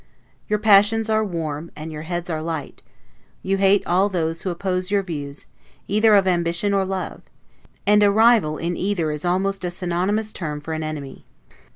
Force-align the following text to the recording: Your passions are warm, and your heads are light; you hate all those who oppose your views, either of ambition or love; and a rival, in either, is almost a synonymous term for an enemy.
Your 0.49 0.57
passions 0.57 1.11
are 1.11 1.23
warm, 1.23 1.69
and 1.75 1.91
your 1.91 2.01
heads 2.01 2.27
are 2.27 2.41
light; 2.41 2.81
you 3.43 3.57
hate 3.57 3.85
all 3.85 4.09
those 4.09 4.41
who 4.41 4.49
oppose 4.49 4.89
your 4.89 5.03
views, 5.03 5.45
either 5.87 6.15
of 6.15 6.27
ambition 6.27 6.73
or 6.73 6.85
love; 6.85 7.21
and 7.85 8.01
a 8.01 8.09
rival, 8.09 8.57
in 8.57 8.75
either, 8.75 9.11
is 9.11 9.23
almost 9.23 9.63
a 9.63 9.69
synonymous 9.69 10.33
term 10.33 10.59
for 10.59 10.73
an 10.73 10.81
enemy. 10.81 11.23